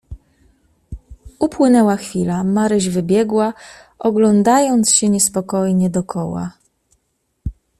"Upłynęła 1.39 1.95
chwila, 1.97 2.43
Maryś, 2.43 2.89
wybiegła 2.89 3.53
oglądając 3.99 4.93
się 4.93 5.09
niespokojnie 5.09 5.89
dokoła." 5.89 6.51